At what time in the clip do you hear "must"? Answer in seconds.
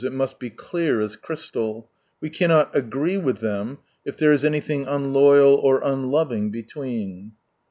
0.13-0.39